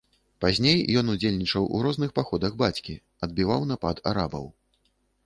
[0.43, 2.97] Пазней ён удзельнічаў у розных паходах бацькі,
[3.29, 4.49] адбіваў напад арабаў.